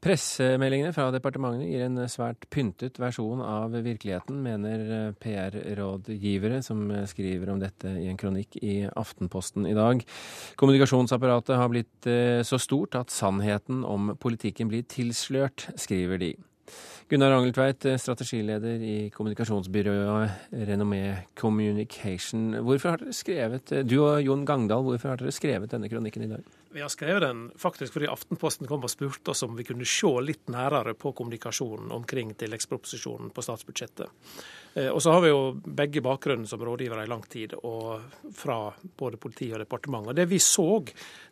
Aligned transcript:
Pressemeldingene 0.00 0.94
fra 0.96 1.10
departementene 1.12 1.66
gir 1.68 1.82
en 1.84 2.00
svært 2.08 2.46
pyntet 2.48 2.96
versjon 3.02 3.42
av 3.44 3.74
virkeligheten, 3.84 4.38
mener 4.40 5.10
PR-rådgivere, 5.20 6.62
som 6.64 6.86
skriver 7.10 7.52
om 7.52 7.60
dette 7.60 7.92
i 8.00 8.06
en 8.08 8.16
kronikk 8.20 8.56
i 8.64 8.78
Aftenposten 8.88 9.68
i 9.68 9.76
dag. 9.76 10.00
Kommunikasjonsapparatet 10.60 11.60
har 11.60 11.68
blitt 11.68 12.08
eh, 12.08 12.40
så 12.48 12.56
stort 12.56 12.96
at 12.96 13.12
sannheten 13.12 13.84
om 13.84 14.14
politikken 14.16 14.72
blir 14.72 14.88
tilslørt, 14.88 15.68
skriver 15.76 16.24
de. 16.24 16.32
Gunnar 17.10 17.36
Angeltveit, 17.36 17.84
strategileder 18.00 18.80
i 18.80 18.96
kommunikasjonsbyrået 19.12 20.54
Renommé 20.68 21.26
Communication. 21.36 22.54
Hvorfor 22.64 22.94
har 22.94 23.04
dere 23.04 23.16
skrevet, 23.20 23.76
du 23.84 23.98
og 23.98 24.22
Jon 24.24 24.48
Gangdal, 24.48 24.86
hvorfor 24.86 25.12
har 25.12 25.20
dere 25.20 25.34
skrevet 25.34 25.76
denne 25.76 25.92
kronikken 25.92 26.24
i 26.24 26.32
dag? 26.32 26.59
Vi 26.72 26.80
har 26.80 26.88
skrevet 26.88 27.22
den 27.22 27.50
faktisk 27.58 27.96
fordi 27.96 28.06
Aftenposten 28.06 28.68
kom 28.70 28.84
og 28.86 28.90
spurte 28.92 29.32
oss 29.32 29.42
om 29.42 29.56
vi 29.58 29.64
kunne 29.66 29.86
se 29.88 30.10
litt 30.22 30.46
nærere 30.54 30.92
på 30.94 31.10
kommunikasjonen 31.18 31.90
omkring 31.90 32.30
tilleggsproposisjonen 32.38 33.32
på 33.34 33.42
statsbudsjettet. 33.42 34.28
Eh, 34.74 34.86
og 34.86 35.00
så 35.02 35.16
har 35.16 35.24
vi 35.24 35.32
jo 35.32 35.40
begge 35.64 36.02
bakgrunnen 36.04 36.46
som 36.46 36.62
rådgivere 36.62 37.08
i 37.08 37.10
lang 37.10 37.24
tid, 37.26 37.56
og 37.66 38.30
fra 38.38 38.60
både 39.02 39.18
politi 39.18 39.48
og 39.50 39.64
departement. 39.64 40.12
Og 40.12 40.14
Det 40.14 40.28
vi 40.30 40.38
så, 40.38 40.68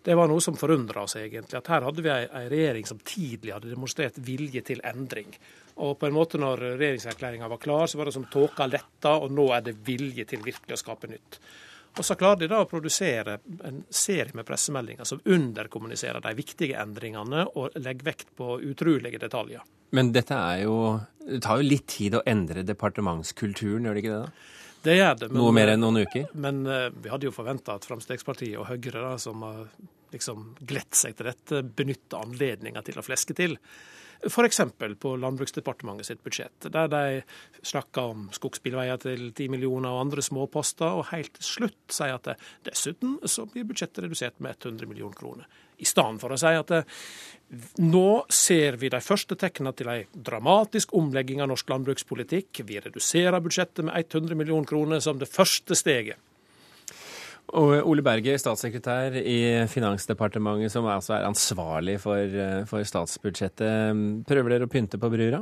det 0.03 0.19
var 0.19 0.27
noe 0.27 0.43
som 0.43 0.59
forundra 0.59 1.07
oss 1.07 1.15
egentlig. 1.23 1.61
At 1.61 1.71
her 1.71 1.87
hadde 1.87 2.03
vi 2.03 2.13
ei 2.17 2.45
regjering 2.51 2.91
som 2.91 2.99
tidlig 2.99 3.55
hadde 3.55 3.71
demonstrert 3.71 4.19
vilje 4.19 4.65
til 4.67 4.83
endring. 4.83 5.31
Og 5.79 5.95
på 6.01 6.11
en 6.11 6.19
måte 6.19 6.43
når 6.43 6.67
regjeringserklæringa 6.83 7.47
var 7.55 7.63
klar, 7.63 7.87
så 7.87 8.03
var 8.03 8.11
det 8.11 8.19
som 8.19 8.27
tåka 8.27 8.67
letta, 8.67 9.15
og 9.23 9.31
nå 9.31 9.53
er 9.55 9.63
det 9.71 9.79
vilje 9.87 10.27
til 10.35 10.43
virkelig 10.43 10.75
å 10.75 10.83
skape 10.83 11.15
nytt. 11.15 11.39
Og 11.99 12.07
så 12.07 12.15
klarer 12.19 12.45
de 12.45 12.49
da 12.51 12.61
å 12.63 12.69
produsere 12.71 13.39
en 13.67 13.83
serie 13.91 14.35
med 14.39 14.47
pressemeldinger 14.47 15.09
som 15.09 15.23
underkommuniserer 15.25 16.23
de 16.23 16.35
viktige 16.39 16.79
endringene 16.79 17.45
og 17.59 17.75
legger 17.79 18.13
vekt 18.13 18.31
på 18.39 18.61
utrolige 18.71 19.19
detaljer. 19.19 19.65
Men 19.97 20.13
dette 20.13 20.37
er 20.37 20.67
jo 20.67 20.79
Det 21.29 21.43
tar 21.45 21.61
jo 21.61 21.69
litt 21.69 21.87
tid 21.93 22.15
å 22.17 22.23
endre 22.25 22.63
departementskulturen, 22.65 23.85
gjør 23.85 23.99
det 23.99 24.03
ikke 24.03 24.13
det? 24.15 24.21
da? 24.23 24.55
Det 24.83 24.95
gjør 24.97 25.19
det. 25.21 25.29
Men, 25.29 25.39
Noe 25.43 25.53
mer 25.53 25.73
enn 25.75 25.83
noen 25.83 26.01
uker? 26.07 26.29
Men 26.33 26.63
uh, 26.65 26.87
vi 26.89 27.11
hadde 27.13 27.29
jo 27.29 27.35
forventa 27.35 27.75
at 27.77 27.85
Fremskrittspartiet 27.85 28.57
og 28.57 28.71
Høyre, 28.71 29.03
da, 29.03 29.11
som 29.21 29.43
har 29.45 29.67
liksom 30.13 30.53
glett 30.61 30.97
seg 30.97 31.17
til 31.19 31.31
dette, 31.31 31.63
benytte 31.63 32.21
anledninga 32.21 32.83
til 32.87 33.01
å 33.01 33.07
fleske 33.07 33.37
til. 33.37 33.59
F.eks. 34.27 34.61
på 34.99 35.13
Landbruksdepartementet 35.17 36.07
sitt 36.07 36.23
budsjett, 36.27 36.67
der 36.75 36.89
de 36.91 37.03
snakker 37.63 38.11
om 38.11 38.25
skogsbilveier 38.35 38.99
til 39.05 39.29
10 39.31 39.53
millioner 39.53 39.95
og 39.95 40.09
andre 40.09 40.25
småposter, 40.27 40.91
og 40.91 41.13
helt 41.13 41.37
til 41.39 41.47
slutt 41.47 41.95
sier 41.95 42.17
at 42.17 42.27
det, 42.27 42.35
dessuten 42.67 43.15
så 43.31 43.47
blir 43.47 43.69
budsjettet 43.69 44.03
redusert 44.09 44.41
med 44.43 44.59
100 44.59 44.91
millioner 44.91 45.15
kroner. 45.19 45.47
I 45.79 45.87
stedet 45.87 46.19
for 46.19 46.35
å 46.35 46.41
si 46.41 46.51
at 46.51 46.73
det, 46.73 46.83
nå 47.79 48.09
ser 48.35 48.81
vi 48.83 48.91
de 48.91 48.99
første 49.01 49.39
tegnene 49.39 49.73
til 49.79 49.93
en 49.93 50.23
dramatisk 50.27 50.97
omlegging 50.99 51.45
av 51.45 51.53
norsk 51.53 51.71
landbrukspolitikk. 51.71 52.65
Vi 52.67 52.83
reduserer 52.83 53.45
budsjettet 53.45 53.87
med 53.87 54.03
100 54.03 54.35
millioner 54.35 54.67
kroner 54.67 55.05
som 55.05 55.23
det 55.23 55.31
første 55.31 55.79
steget. 55.79 56.19
Og 57.57 57.87
Ole 57.89 58.03
Berger, 58.05 58.37
statssekretær 58.37 59.15
i 59.23 59.39
Finansdepartementet, 59.73 60.73
som 60.73 60.89
altså 60.91 61.15
er 61.17 61.29
ansvarlig 61.29 61.97
for, 62.03 62.19
eh, 62.21 62.65
for 62.69 62.85
statsbudsjettet. 62.85 64.27
Prøver 64.29 64.53
dere 64.53 64.67
å 64.69 64.73
pynte 64.73 65.01
på 65.01 65.09
brura? 65.09 65.41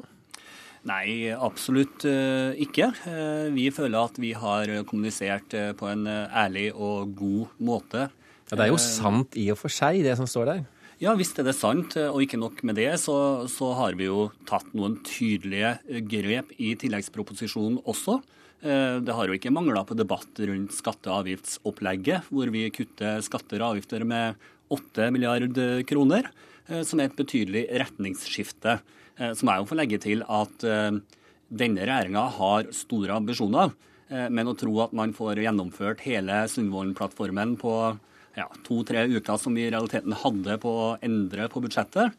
Nei, 0.87 1.33
absolutt 1.35 2.05
eh, 2.07 2.55
ikke. 2.63 2.93
Eh, 3.11 3.49
vi 3.51 3.73
føler 3.75 3.99
at 3.99 4.21
vi 4.23 4.31
har 4.39 4.71
kommunisert 4.87 5.51
på 5.51 5.91
en 5.91 6.07
ærlig 6.07 6.71
og 6.75 7.17
god 7.19 7.59
måte. 7.59 8.07
Ja, 8.47 8.55
Det 8.55 8.61
er 8.69 8.71
jo 8.71 8.79
sant 8.79 9.35
i 9.35 9.51
og 9.51 9.59
for 9.59 9.69
seg, 9.69 10.05
det 10.05 10.15
som 10.17 10.31
står 10.31 10.47
der. 10.47 10.65
Ja, 11.03 11.13
hvis 11.19 11.35
det 11.35 11.45
er 11.45 11.53
sant, 11.53 11.97
og 11.97 12.23
ikke 12.23 12.39
nok 12.39 12.63
med 12.63 12.79
det, 12.79 12.95
så, 13.03 13.49
så 13.51 13.75
har 13.75 13.99
vi 13.99 14.07
jo 14.07 14.31
tatt 14.47 14.71
noen 14.73 15.03
tydelige 15.05 15.75
grep 16.07 16.55
i 16.57 16.77
tilleggsproposisjonen 16.79 17.83
også. 17.85 18.23
Eh, 18.65 18.99
det 19.05 19.13
har 19.13 19.29
jo 19.29 19.37
ikke 19.37 19.53
mangla 19.53 19.85
på 19.85 19.97
debatt 19.99 20.41
rundt 20.49 20.73
skatte- 20.73 21.11
og 21.13 21.25
avgiftsopplegget, 21.25 22.31
hvor 22.33 22.51
vi 22.53 22.71
kutter 22.71 23.21
skatter 23.25 23.61
og 23.61 23.77
avgifter 23.77 24.05
med 24.05 24.37
8 24.73 25.11
milliarder 25.13 25.85
kroner, 25.87 26.31
eh, 26.69 26.83
som 26.83 27.01
er 27.01 27.11
et 27.11 27.17
betydelig 27.17 27.67
retningsskifte. 27.71 28.81
Som 29.17 29.33
så 29.33 29.45
må 29.49 29.53
jeg 29.55 29.63
jo 29.63 29.69
få 29.71 29.77
legge 29.81 29.99
til 29.99 30.23
at 30.29 30.61
denne 30.61 31.85
regjeringa 31.89 32.27
har 32.37 32.67
store 32.69 33.15
ambisjoner, 33.17 33.71
men 34.11 34.45
å 34.45 34.53
tro 34.53 34.75
at 34.85 34.93
man 34.93 35.15
får 35.17 35.41
gjennomført 35.41 36.03
hele 36.05 36.43
Sundvolden-plattformen 36.53 37.57
på 37.57 37.97
ja, 38.37 38.47
to-tre 38.67 39.07
uker 39.09 39.41
som 39.41 39.57
vi 39.57 39.67
i 39.67 39.71
realiteten 39.73 40.17
hadde 40.23 40.59
på 40.63 40.71
å 40.71 40.89
endre 41.05 41.49
på 41.53 41.63
budsjettet, 41.65 42.17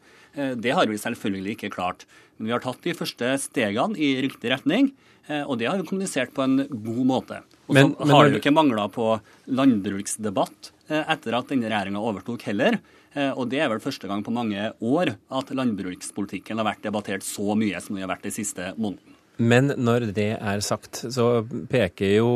det 0.58 0.70
har 0.76 0.86
vi 0.86 0.98
selvfølgelig 1.00 1.54
ikke 1.56 1.70
klart. 1.72 2.04
Men 2.36 2.46
vi 2.46 2.52
har 2.54 2.62
tatt 2.62 2.84
de 2.84 2.94
første 2.94 3.30
stegene 3.42 3.98
i 3.98 4.10
riktig 4.22 4.52
retning. 4.52 4.92
Eh, 5.28 5.44
og 5.44 5.58
det 5.60 5.68
har 5.68 5.76
vi 5.78 5.86
kommunisert 5.88 6.32
på 6.34 6.44
en 6.44 6.62
god 6.68 7.02
måte. 7.08 7.42
Og 7.68 7.76
så 7.76 7.84
men, 7.84 8.14
har 8.14 8.28
det 8.28 8.40
ikke 8.40 8.54
mangla 8.54 8.86
på 8.92 9.10
landbruksdebatt 9.52 10.72
eh, 10.88 11.02
etter 11.02 11.36
at 11.36 11.52
denne 11.52 11.68
regjeringa 11.68 12.00
overtok 12.00 12.46
heller. 12.48 12.78
Eh, 13.12 13.30
og 13.34 13.50
det 13.52 13.60
er 13.60 13.68
vel 13.72 13.82
første 13.84 14.08
gang 14.08 14.24
på 14.24 14.32
mange 14.34 14.70
år 14.80 15.12
at 15.12 15.52
landbrukspolitikken 15.52 16.60
har 16.60 16.70
vært 16.70 16.88
debattert 16.88 17.26
så 17.26 17.56
mye 17.58 17.82
som 17.84 17.98
det 17.98 18.06
har 18.06 18.14
vært 18.14 18.28
de 18.30 18.34
siste 18.40 18.72
månedene. 18.80 19.17
Men 19.38 19.70
når 19.78 20.08
det 20.16 20.30
er 20.36 20.62
sagt, 20.66 21.04
så 21.14 21.44
peker 21.70 22.16
jo, 22.16 22.30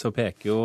så 0.00 0.08
peker 0.16 0.48
jo 0.48 0.60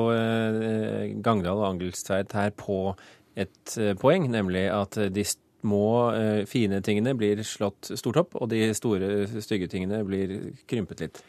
Gangdal 1.26 1.60
og 1.60 1.66
Angelstveit 1.74 2.32
her 2.32 2.54
på 2.56 2.96
et 3.36 3.74
poeng, 4.00 4.30
nemlig 4.32 4.70
at 4.72 4.96
de 5.12 5.26
små, 5.64 6.14
eh, 6.14 6.46
fine 6.46 6.82
tingene 6.84 7.16
blir 7.16 7.40
slått 7.48 7.92
stort 7.98 8.20
opp, 8.20 8.36
og 8.36 8.50
de 8.52 8.74
store, 8.76 9.28
stygge 9.42 9.70
tingene 9.72 10.04
blir 10.08 10.54
krympet 10.68 11.04
litt. 11.06 11.22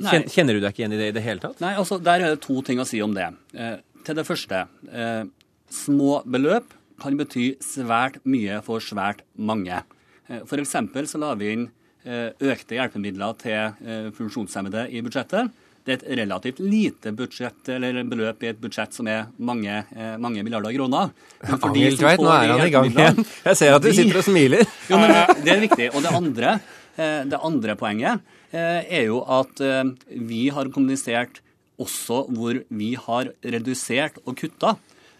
Nei. 0.00 0.22
Kjenner 0.32 0.56
du 0.56 0.62
deg 0.62 0.72
ikke 0.72 0.84
igjen 0.84 0.96
i 0.96 1.00
det 1.00 1.08
i 1.12 1.16
det 1.18 1.24
hele 1.26 1.40
tatt? 1.40 1.60
Nei, 1.60 1.74
altså 1.76 2.00
Der 2.02 2.20
er 2.20 2.34
det 2.34 2.40
to 2.40 2.62
ting 2.62 2.80
å 2.80 2.86
si 2.88 3.02
om 3.02 3.14
det. 3.14 3.28
Eh, 3.54 3.76
til 4.04 4.14
det 4.16 4.26
første. 4.26 4.66
Eh, 4.90 5.24
små 5.70 6.22
beløp 6.24 6.72
kan 7.02 7.16
bety 7.16 7.58
svært 7.60 8.22
mye 8.24 8.62
for 8.62 8.80
svært 8.80 9.22
mange. 9.36 9.82
Eh, 10.28 10.40
F.eks. 10.40 10.76
så 11.12 11.18
la 11.20 11.34
vi 11.34 11.52
inn 11.52 11.68
eh, 11.68 11.70
økte 12.04 12.78
hjelpemidler 12.78 13.36
til 13.38 13.58
eh, 13.86 14.08
funksjonshemmede 14.16 14.88
i 14.90 15.02
budsjettet. 15.04 15.52
Det 15.82 15.96
er 15.96 15.98
et 15.98 16.18
relativt 16.20 16.60
lite 16.62 17.10
budsjett, 17.18 17.66
eller 17.74 18.04
beløp 18.06 18.44
i 18.44 18.52
et 18.52 18.58
budsjett 18.62 18.94
som 18.94 19.08
er 19.10 19.24
mange, 19.42 19.80
eh, 19.96 20.12
mange 20.22 20.44
milliarder 20.46 20.74
kroner. 20.76 21.10
Angeltveit, 21.42 22.22
nå 22.22 22.30
er 22.30 22.52
han 22.52 22.62
i 22.68 22.70
gang 22.70 22.86
igjen. 22.86 23.18
Jeg 23.48 23.58
ser 23.58 23.74
at 23.74 23.82
du 23.82 23.90
sitter 23.90 24.20
og 24.20 24.26
smiler. 24.28 24.62
Jo, 24.92 25.00
men 25.02 25.10
det 25.42 25.50
er 25.50 25.64
viktig. 25.64 25.88
Og 25.90 26.04
det 26.04 26.12
andre, 26.14 26.52
eh, 26.94 27.24
det 27.26 27.40
andre 27.50 27.74
poenget 27.80 28.22
eh, 28.54 28.86
er 28.86 29.08
jo 29.08 29.24
at 29.26 29.58
vi 30.06 30.44
har 30.54 30.70
kommunisert 30.70 31.42
også 31.82 32.28
hvor 32.30 32.62
vi 32.70 32.92
har 32.94 33.32
redusert 33.42 34.22
og 34.22 34.36
kutta. 34.38 34.76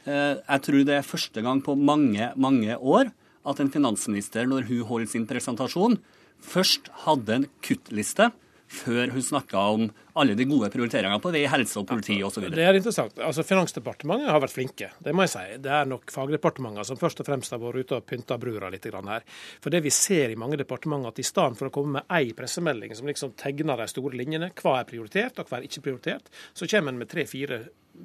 Jeg 0.06 0.62
tror 0.62 0.84
det 0.86 0.94
er 0.94 1.06
første 1.06 1.42
gang 1.42 1.62
på 1.62 1.74
mange, 1.78 2.28
mange 2.36 2.76
år 2.76 3.10
at 3.48 3.60
en 3.62 3.70
finansminister, 3.70 4.46
når 4.46 4.66
hun 4.68 4.82
holder 4.86 5.10
sin 5.10 5.26
presentasjon, 5.26 5.96
først 6.42 6.92
hadde 7.06 7.40
en 7.40 7.50
kuttliste 7.64 8.32
før 8.72 9.10
hun 9.12 9.24
snakka 9.24 9.62
om 9.74 9.88
alle 10.18 10.34
de 10.36 10.44
gode 10.48 10.68
prioriteringene 10.72 11.20
på 11.22 11.32
vei, 11.32 11.42
helse 11.48 11.78
og 11.80 11.86
politi 11.88 12.18
osv. 12.24 12.46
Det 12.52 12.64
er 12.64 12.76
interessant. 12.76 13.18
Altså, 13.24 13.44
Finansdepartementet 13.46 14.30
har 14.32 14.40
vært 14.42 14.54
flinke, 14.54 14.88
det 15.04 15.14
må 15.16 15.26
jeg 15.26 15.32
si. 15.34 15.44
Det 15.64 15.72
er 15.72 15.88
nok 15.88 16.12
fagdepartementene 16.12 16.84
som 16.88 17.00
først 17.00 17.22
og 17.22 17.28
fremst 17.28 17.52
har 17.54 17.60
vært 17.62 17.86
ute 17.86 17.98
og 17.98 18.08
pynta 18.08 18.38
brura 18.40 18.70
litt 18.72 18.88
her. 18.88 19.28
For 19.62 19.72
det 19.72 19.82
vi 19.84 19.92
ser 19.94 20.32
i 20.32 20.38
mange 20.40 20.58
departementer, 20.60 21.12
at 21.12 21.20
i 21.22 21.26
stedet 21.26 21.60
for 21.60 21.68
å 21.68 21.74
komme 21.74 22.00
med 22.00 22.16
ei 22.16 22.32
pressemelding 22.36 22.96
som 22.96 23.08
liksom 23.08 23.36
tegner 23.40 23.80
de 23.80 23.88
store 23.92 24.18
linjene, 24.20 24.52
hva 24.60 24.78
er 24.80 24.88
prioritert 24.88 25.40
og 25.40 25.48
hva 25.48 25.60
er 25.60 25.68
ikke 25.68 25.84
prioritert, 25.88 26.32
så 26.52 26.68
kommer 26.68 26.92
en 26.92 27.00
med 27.00 27.12
tre-fire 27.12 27.62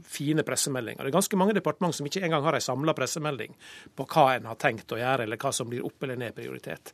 fine 0.07 0.43
pressemeldinger. 0.47 1.03
Det 1.03 1.11
er 1.11 1.17
ganske 1.17 1.39
mange 1.39 1.55
departement 1.57 1.95
som 1.95 2.07
ikke 2.07 2.23
engang 2.25 2.45
har 2.45 2.57
en 2.57 2.63
samla 2.63 2.95
pressemelding 2.97 3.55
på 3.95 4.05
hva 4.11 4.27
en 4.35 4.49
har 4.49 4.59
tenkt 4.61 4.91
å 4.93 4.99
gjøre, 4.99 5.25
eller 5.25 5.39
hva 5.41 5.53
som 5.55 5.69
blir 5.69 5.85
opp 5.87 6.03
eller 6.03 6.19
ned 6.19 6.35
prioritet. 6.37 6.93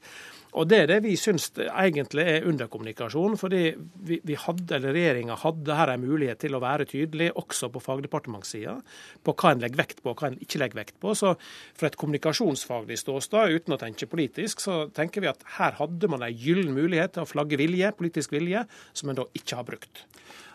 Og 0.53 0.67
Det 0.69 0.83
er 0.83 0.89
det 0.89 0.99
vi 1.01 1.15
syns 1.17 1.47
egentlig 1.57 2.23
er 2.29 2.45
underkommunikasjon. 2.45 3.37
fordi 3.37 3.73
vi, 4.05 4.19
vi 4.23 4.35
hadde, 4.37 4.75
eller 4.75 4.93
Regjeringa 4.93 5.35
hadde 5.41 5.77
her 5.77 5.93
en 5.93 6.05
mulighet 6.05 6.39
til 6.45 6.53
å 6.53 6.61
være 6.61 6.85
tydelig, 6.85 7.31
også 7.33 7.71
på 7.73 7.81
fagdepartementssida, 7.81 8.75
på 9.23 9.33
hva 9.33 9.51
en 9.51 9.63
legger 9.63 9.81
vekt 9.81 10.03
på 10.03 10.13
og 10.13 10.21
hva 10.21 10.29
en 10.29 10.37
ikke 10.37 10.61
legger 10.61 10.83
vekt 10.83 10.99
på. 11.01 11.15
Så 11.17 11.33
Fra 11.73 11.89
et 11.89 11.97
kommunikasjonsfaglig 11.97 12.99
ståsted, 13.01 13.57
uten 13.57 13.73
å 13.73 13.81
tenke 13.81 14.09
politisk, 14.09 14.61
så 14.61 14.87
tenker 14.93 15.25
vi 15.25 15.31
at 15.31 15.41
her 15.57 15.73
hadde 15.79 16.07
man 16.11 16.21
en 16.21 16.37
gyllen 16.37 16.73
mulighet 16.75 17.15
til 17.15 17.25
å 17.25 17.29
flagge 17.29 17.57
vilje, 17.57 17.89
politisk 17.97 18.35
vilje, 18.35 18.67
som 18.93 19.09
en 19.09 19.23
da 19.23 19.25
ikke 19.33 19.57
har 19.57 19.65
brukt. 19.65 20.05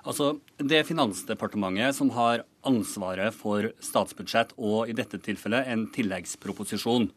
Altså, 0.06 0.38
Det 0.58 0.78
er 0.78 0.86
Finansdepartementet 0.86 1.94
som 1.94 2.10
har 2.10 2.44
ansvaret 2.66 3.34
for 3.34 3.70
statsbudsjett 3.80 4.54
og 4.58 4.88
i 4.88 4.96
dette 4.96 5.18
tilfellet 5.18 5.66
en 5.66 5.86
tilleggsproposisjon. 5.94 7.10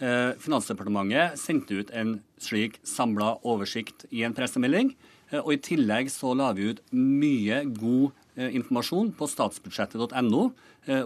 Eh, 0.00 0.32
Finansdepartementet 0.40 1.38
sendte 1.40 1.80
ut 1.80 1.90
en 1.92 2.20
slik 2.38 2.80
samla 2.84 3.38
oversikt 3.44 4.04
i 4.12 4.24
en 4.24 4.34
pressemelding. 4.36 4.94
Eh, 5.30 5.40
og 5.40 5.54
I 5.54 5.62
tillegg 5.62 6.10
så 6.12 6.34
la 6.36 6.52
vi 6.52 6.72
ut 6.72 6.82
mye 6.92 7.64
god 7.78 8.12
informasjon 8.36 9.12
på 9.16 9.28
statsbudsjettet.no, 9.32 10.42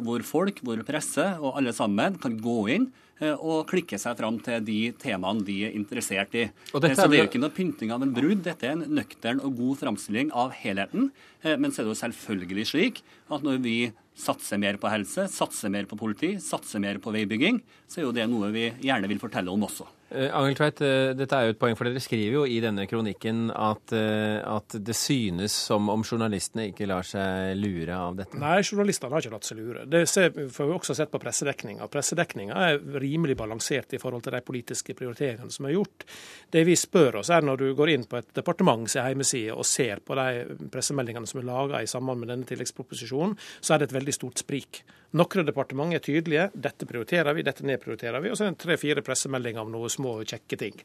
hvor 0.05 0.25
folk, 0.27 0.61
hvor 0.67 0.82
presse 0.87 1.25
og 1.38 1.55
alle 1.61 1.73
sammen 1.77 2.19
kan 2.21 2.35
gå 2.43 2.59
inn 2.75 2.91
og 3.21 3.69
klikke 3.69 3.99
seg 4.00 4.17
fram 4.17 4.38
til 4.41 4.62
de 4.65 4.79
temaene 5.00 5.44
de 5.44 5.59
er 5.69 5.75
interessert 5.77 6.32
i. 6.41 6.47
Så 6.73 6.81
det 6.81 6.94
er 6.97 7.17
jo 7.19 7.29
ikke 7.29 7.43
noe 7.43 7.53
pynting 7.53 7.93
av 7.93 8.00
en 8.05 8.15
brudd. 8.17 8.41
Dette 8.47 8.65
er 8.67 8.79
en 8.79 8.97
nøktern 8.97 9.43
og 9.44 9.59
god 9.59 9.81
framstilling 9.82 10.32
av 10.32 10.55
helheten. 10.56 11.11
Men 11.44 11.69
så 11.69 11.82
er 11.82 11.88
det 11.88 11.93
jo 11.93 12.00
selvfølgelig 12.00 12.67
slik 12.73 13.03
at 13.29 13.44
når 13.44 13.61
vi 13.65 13.76
satser 14.21 14.61
mer 14.61 14.81
på 14.81 14.88
helse, 14.93 15.29
satser 15.33 15.73
mer 15.73 15.88
på 15.88 16.00
politi, 16.00 16.35
satser 16.41 16.81
mer 16.83 17.00
på 17.00 17.12
veibygging, 17.15 17.61
så 17.88 18.00
er 18.00 18.09
jo 18.09 18.17
det 18.17 18.26
noe 18.33 18.50
vi 18.56 18.71
gjerne 18.85 19.09
vil 19.12 19.21
fortelle 19.23 19.53
om 19.53 19.69
også. 19.69 19.87
Uh, 20.11 20.27
Angel 20.35 20.57
Tveit, 20.59 20.81
uh, 20.83 21.12
dette 21.15 21.37
er 21.39 21.47
jo 21.47 21.55
et 21.55 21.59
poeng, 21.61 21.77
for 21.79 21.87
dere 21.87 22.03
skriver 22.03 22.41
jo 22.41 22.43
i 22.43 22.57
denne 22.62 22.83
kronikken 22.91 23.45
at, 23.55 23.93
uh, 23.95 24.41
at, 24.57 24.75
det 24.83 24.97
synes 24.99 25.55
som 25.55 25.87
om 25.93 26.03
journalistene 26.03 26.67
ikke 26.73 26.89
lar 26.91 27.07
seg 27.07 27.55
lure 27.59 27.95
av 27.95 28.19
dette. 28.19 28.41
Nei, 28.41 28.57
journalistene 28.65 29.15
har 29.15 29.23
ikke 29.23 29.37
latt 29.37 29.47
seg 29.47 29.61
lure. 29.61 29.87
Det 29.91 30.03
ser, 30.11 30.35
får 30.51 30.71
vi 30.71 30.77
også 30.81 30.97
sett 30.99 31.12
på 31.15 31.23
pressedekninga. 31.23 31.87
Pressedekninga 31.93 32.59
er 32.67 32.83
rimelig 33.03 33.39
balansert 33.39 33.95
i 33.95 34.03
forhold 34.03 34.27
til 34.27 34.35
de 34.35 34.43
politiske 34.47 34.97
prioriteringene 34.99 35.55
som 35.55 35.71
er 35.71 35.77
gjort. 35.77 36.07
Det 36.51 36.67
vi 36.67 36.75
spør 36.79 37.21
oss 37.23 37.31
er 37.31 37.47
når 37.47 37.62
du 37.62 37.69
går 37.79 37.95
inn 37.95 38.09
på 38.11 38.19
et 38.19 38.33
departements 38.35 38.99
hjemmeside 38.99 39.55
og 39.55 39.69
ser 39.69 40.03
på 40.03 40.19
de 40.19 40.59
pressemeldingene 40.75 41.31
som 41.31 41.39
er 41.39 41.51
laga 41.53 41.85
i 41.85 41.91
samband 41.91 42.25
med 42.25 42.35
denne 42.35 42.51
tilleggsproposisjonen, 42.51 43.39
så 43.61 43.77
er 43.77 43.85
det 43.85 43.91
et 43.93 44.01
veldig 44.01 44.19
stort 44.19 44.43
sprik. 44.43 44.83
Noen 45.19 45.47
departement 45.47 45.95
er 45.95 46.03
tydelige. 46.05 46.51
Dette 46.55 46.87
prioriterer 46.87 47.35
vi, 47.35 47.43
dette 47.47 47.67
nedprioriterer 47.67 48.23
vi. 48.23 48.31
Og 48.31 48.39
så 48.39 48.47
er 48.47 48.53
det 48.55 48.62
tre-fire 48.62 49.03
pressemeldinger 49.03 49.65
om 49.65 49.73
noen 49.75 49.91
små, 49.91 50.21
kjekke 50.23 50.59
ting. 50.61 50.79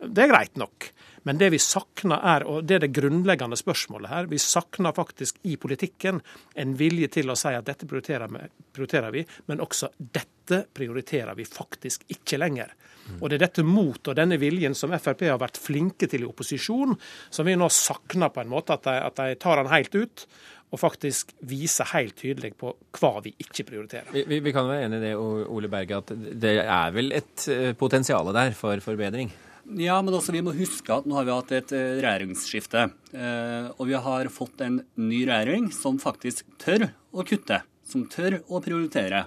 Det 0.00 0.24
er 0.24 0.30
greit 0.32 0.56
nok. 0.58 0.88
Men 1.28 1.38
det 1.38 1.50
vi 1.52 1.60
savner 1.60 2.22
er, 2.24 2.46
og 2.48 2.64
det 2.64 2.78
er 2.78 2.84
det 2.86 2.94
grunnleggende 2.96 3.58
spørsmålet 3.60 4.10
her, 4.10 4.28
vi 4.30 4.40
savner 4.40 4.96
faktisk 4.96 5.42
i 5.44 5.58
politikken 5.60 6.22
en 6.56 6.76
vilje 6.78 7.10
til 7.18 7.30
å 7.30 7.36
si 7.36 7.52
at 7.52 7.66
dette 7.68 7.86
prioriterer 7.86 9.12
vi, 9.12 9.24
men 9.50 9.60
også 9.60 9.92
dette 9.98 10.64
prioriterer 10.74 11.36
vi 11.36 11.44
faktisk 11.46 12.08
ikke 12.16 12.40
lenger. 12.40 12.72
Og 13.18 13.28
Det 13.28 13.36
er 13.36 13.44
dette 13.44 13.66
mot 13.66 14.08
og 14.08 14.16
denne 14.16 14.38
viljen 14.40 14.74
som 14.78 14.92
Frp 14.94 15.26
har 15.26 15.40
vært 15.40 15.60
flinke 15.60 16.08
til 16.08 16.24
i 16.24 16.28
opposisjon, 16.28 16.96
som 17.30 17.46
vi 17.46 17.56
nå 17.58 17.68
savner 17.74 18.32
på 18.32 18.42
en 18.42 18.52
måte, 18.52 18.76
at 18.76 18.86
de, 18.86 18.96
at 19.10 19.20
de 19.20 19.38
tar 19.40 19.60
den 19.60 19.72
helt 19.72 19.94
ut 19.98 20.26
og 20.70 20.78
faktisk 20.78 21.32
vise 21.50 21.84
helt 21.92 22.16
tydelig 22.18 22.52
på 22.58 22.72
hva 22.98 23.12
vi 23.24 23.32
ikke 23.42 23.66
prioriterer. 23.66 24.10
Vi, 24.14 24.38
vi 24.42 24.52
kan 24.54 24.68
være 24.68 24.86
enig 24.86 25.00
i 25.00 25.04
det, 25.08 25.14
Ole 25.18 25.70
Berge, 25.70 25.98
at 25.98 26.12
det 26.14 26.56
er 26.62 26.92
vel 26.94 27.10
et 27.16 27.46
eh, 27.50 27.72
potensial 27.78 28.30
der 28.36 28.54
for 28.58 28.82
forbedring? 28.84 29.32
Ja, 29.78 29.98
men 30.02 30.14
også 30.16 30.34
vi 30.34 30.42
må 30.42 30.54
huske 30.56 30.94
at 30.94 31.06
nå 31.06 31.18
har 31.18 31.26
vi 31.26 31.34
hatt 31.34 31.52
et 31.58 31.74
eh, 31.76 31.98
regjeringsskifte. 31.98 32.86
Eh, 33.14 33.66
og 33.76 33.90
vi 33.90 33.98
har 34.06 34.30
fått 34.32 34.62
en 34.66 34.80
ny 34.98 35.24
regjering 35.26 35.68
som 35.74 35.98
faktisk 36.02 36.46
tør 36.62 36.88
å 37.10 37.26
kutte. 37.26 37.62
Som 37.90 38.06
tør 38.10 38.38
å 38.46 38.62
prioritere. 38.62 39.26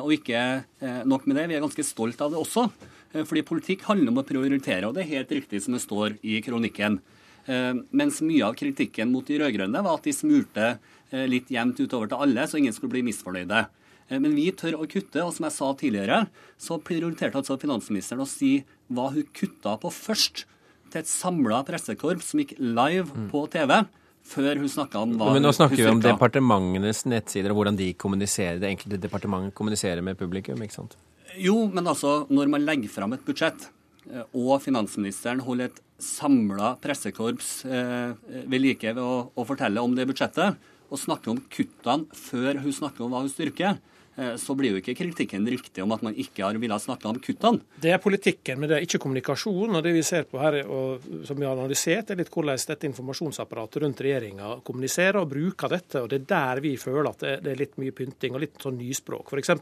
Og 0.00 0.14
ikke 0.14 0.38
nok 1.04 1.26
med 1.28 1.36
det, 1.36 1.42
vi 1.50 1.56
er 1.58 1.60
ganske 1.60 1.84
stolt 1.84 2.22
av 2.24 2.30
det 2.32 2.38
også. 2.40 2.62
Fordi 3.12 3.42
politikk 3.44 3.82
handler 3.84 4.14
om 4.14 4.22
å 4.22 4.24
prioritere, 4.24 4.86
og 4.86 4.94
det 4.96 5.02
er 5.02 5.10
helt 5.10 5.34
riktig 5.36 5.60
som 5.60 5.74
det 5.76 5.82
står 5.82 6.14
i 6.24 6.38
kronikken. 6.46 6.96
Eh, 7.46 7.72
mens 7.92 8.20
mye 8.24 8.44
av 8.46 8.56
kritikken 8.56 9.10
mot 9.12 9.26
de 9.28 9.38
rød-grønne 9.42 9.82
var 9.84 9.98
at 9.98 10.06
de 10.06 10.14
smurte 10.16 10.68
eh, 10.74 11.24
litt 11.28 11.50
jevnt 11.52 11.80
utover 11.82 12.08
til 12.10 12.22
alle, 12.24 12.46
så 12.48 12.60
ingen 12.60 12.76
skulle 12.76 12.94
bli 12.94 13.04
misfornøyde. 13.08 13.66
Eh, 14.08 14.16
men 14.20 14.36
vi 14.36 14.48
tør 14.56 14.78
å 14.80 14.88
kutte, 14.88 15.20
og 15.24 15.34
som 15.36 15.48
jeg 15.48 15.56
sa 15.56 15.70
tidligere, 15.80 16.22
så 16.60 16.80
prioriterte 16.80 17.40
altså 17.40 17.58
finansministeren 17.60 18.24
å 18.24 18.28
si 18.28 18.56
hva 18.92 19.10
hun 19.12 19.28
kutta 19.36 19.76
på 19.82 19.92
først, 19.92 20.46
til 20.92 21.02
et 21.02 21.10
samla 21.10 21.64
pressekorps 21.66 22.32
som 22.32 22.40
gikk 22.40 22.56
live 22.60 23.08
mm. 23.10 23.28
på 23.32 23.44
TV. 23.52 23.82
Før 24.24 24.56
hun 24.56 24.70
snakka 24.72 25.02
om 25.04 25.18
hva 25.20 25.34
Men 25.34 25.44
Nå 25.44 25.50
snakker 25.52 25.76
vi 25.76 25.88
om 25.90 25.98
departementenes 26.00 27.02
nettsider 27.12 27.52
og 27.52 27.58
hvordan 27.58 27.76
de 27.76 27.90
kommuniserer, 27.92 28.56
det 28.62 28.70
enkelte 28.70 29.02
departementet 29.02 29.52
kommuniserer 29.58 30.00
med 30.06 30.16
publikum, 30.16 30.62
ikke 30.64 30.78
sant? 30.78 30.94
Jo, 31.36 31.66
men 31.68 31.84
altså, 31.90 32.22
når 32.32 32.52
man 32.54 32.64
legger 32.64 32.92
fram 32.94 33.12
et 33.16 33.26
budsjett, 33.26 33.66
og 34.32 34.58
finansministeren 34.62 35.40
holder 35.44 35.70
et 35.70 35.80
samla 35.98 36.74
pressekorps 36.82 37.64
eh, 37.64 38.12
ved 38.44 38.60
like 38.62 38.94
ved 38.94 39.02
å, 39.02 39.30
å, 39.34 39.46
fortelle 39.46 39.82
om 39.82 39.96
det 39.96 40.08
budsjettet, 40.10 40.70
og 40.90 41.00
snakke 41.00 41.32
om 41.32 41.42
kuttene 41.50 42.16
før 42.18 42.62
hun 42.62 42.74
snakker 42.74 43.04
om 43.04 43.14
hva 43.14 43.22
hun 43.24 43.30
styrker, 43.32 43.78
eh, 44.18 44.34
så 44.40 44.56
blir 44.58 44.74
jo 44.74 44.80
ikke 44.82 44.96
kritikken 44.98 45.46
riktig 45.50 45.84
om 45.84 45.94
at 45.94 46.02
man 46.04 46.16
ikke 46.18 46.44
har 46.44 46.58
villet 46.60 46.82
snakke 46.82 47.08
om 47.10 47.20
kuttene. 47.22 47.62
Det 47.80 47.94
er 47.94 48.02
politikken, 48.02 48.60
men 48.60 48.70
det 48.70 48.78
er 48.78 48.88
ikke 48.88 49.00
kommunikasjon. 49.04 49.78
og 49.78 49.86
Det 49.86 49.94
vi 49.96 50.02
ser 50.06 50.26
på 50.30 50.42
her, 50.42 50.60
og 50.66 51.06
som 51.26 51.38
vi 51.38 51.46
har 51.46 51.54
analysert, 51.54 52.10
er 52.10 52.20
litt 52.20 52.32
hvordan 52.34 52.60
dette 52.74 52.90
informasjonsapparatet 52.90 53.86
rundt 53.86 54.02
regjeringa 54.04 54.58
kommuniserer 54.66 55.22
og 55.22 55.30
bruker 55.30 55.72
dette. 55.76 56.02
og 56.02 56.10
Det 56.10 56.20
er 56.24 56.28
der 56.34 56.64
vi 56.66 56.74
føler 56.80 57.10
at 57.14 57.24
det 57.46 57.54
er 57.54 57.62
litt 57.62 57.78
mye 57.80 57.94
pynting 57.96 58.34
og 58.34 58.44
litt 58.44 58.60
sånn 58.62 58.78
nyspråk. 58.82 59.30
F.eks. 59.30 59.56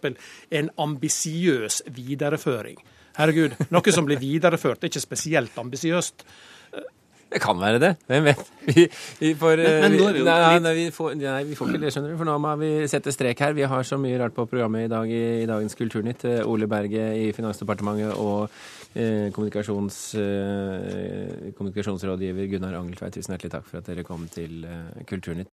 en 0.58 0.74
ambisiøs 0.88 1.84
videreføring. 1.92 2.82
Herregud, 3.18 3.58
noe 3.74 3.94
som 3.94 4.08
blir 4.08 4.20
videreført, 4.20 4.82
er 4.82 4.92
ikke 4.92 5.04
spesielt 5.04 5.58
ambisiøst. 5.60 6.26
Det 7.32 7.40
kan 7.40 7.56
være 7.56 7.78
det. 7.80 7.90
Hvem 8.10 8.26
vet? 8.28 8.40
Vi, 8.66 8.82
vi 9.18 9.30
får, 9.40 9.56
men, 9.56 9.94
men 9.96 10.14
vi, 10.14 10.24
nei, 10.26 10.58
nei, 10.60 10.72
vi 10.76 10.84
får, 10.92 11.14
nei, 11.16 11.38
vi 11.48 11.56
får 11.56 11.70
ikke 11.70 11.80
det, 11.80 11.92
skjønner 11.94 12.12
du. 12.12 12.18
For 12.20 12.28
nå 12.28 12.34
må 12.44 12.52
vi 12.60 12.68
sette 12.92 13.14
strek 13.14 13.40
her. 13.40 13.54
Vi 13.56 13.64
har 13.64 13.86
så 13.88 13.96
mye 14.00 14.18
rart 14.20 14.36
på 14.36 14.44
programmet 14.50 14.84
i 14.84 14.90
dag 14.92 15.08
i, 15.08 15.22
i 15.40 15.48
dagens 15.48 15.74
Kulturnytt. 15.78 16.26
Eh, 16.28 16.44
Ole 16.44 16.68
Berge 16.68 17.08
i 17.16 17.30
Finansdepartementet 17.32 18.12
og 18.20 18.52
eh, 18.92 19.32
kommunikasjons, 19.32 19.98
eh, 20.20 21.48
kommunikasjonsrådgiver 21.56 22.52
Gunnar 22.52 22.76
Angeltveit, 22.82 23.16
tusen 23.16 23.32
hjertelig 23.32 23.54
takk 23.56 23.66
for 23.70 23.80
at 23.80 23.88
dere 23.88 24.04
kom 24.04 24.28
til 24.32 24.68
eh, 24.68 25.02
Kulturnytt. 25.08 25.48